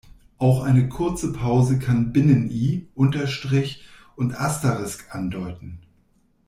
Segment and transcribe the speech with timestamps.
[0.39, 3.85] Auch eine kurze Pause kann Binnen-I, Unterstrich
[4.15, 5.79] und Asterisk andeuten.